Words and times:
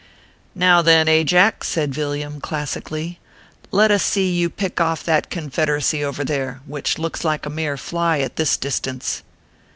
"Now 0.65 0.81
then, 0.81 1.05
Ajack/ 1.05 1.63
said 1.63 1.93
Villiam, 1.93 2.41
classically," 2.41 3.19
let 3.79 3.91
us 3.91 4.01
see 4.01 4.33
you 4.33 4.49
pick 4.49 4.81
off 4.81 5.03
that 5.03 5.29
Confederacy 5.29 6.03
over 6.03 6.23
there, 6.23 6.59
which 6.65 6.97
looks 6.97 7.23
like 7.23 7.45
a 7.45 7.51
mere 7.51 7.77
fly 7.77 8.17
at 8.21 8.35
this 8.35 8.57
distance." 8.57 9.21